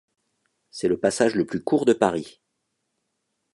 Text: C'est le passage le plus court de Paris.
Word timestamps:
C'est 0.71 0.87
le 0.87 0.99
passage 0.99 1.35
le 1.35 1.45
plus 1.45 1.63
court 1.63 1.85
de 1.85 1.93
Paris. 1.93 2.41